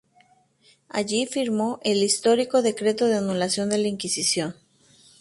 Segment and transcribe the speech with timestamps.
[0.89, 4.55] Allí firmó el histórico decreto de anulación de la Inquisición.